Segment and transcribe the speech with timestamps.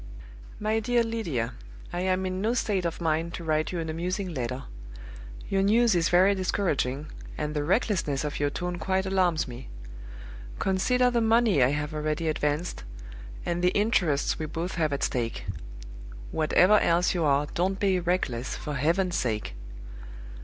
[0.59, 1.53] "MY DEAR LYDIA
[1.93, 4.63] I am in no state of mind to write you an amusing letter.
[5.47, 7.05] Your news is very discouraging,
[7.37, 9.69] and the recklessness of your tone quite alarms me.
[10.57, 12.83] Consider the money I have already advanced,
[13.45, 15.45] and the interests we both have at stake.
[16.31, 19.53] Whatever else you are, don't be reckless, for Heaven's sake!